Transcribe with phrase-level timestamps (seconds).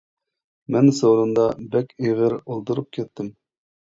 [0.75, 1.45] مەن سورۇندا
[1.75, 3.31] بەك ئېغىر ئولتۇرۇپ كەتتىم.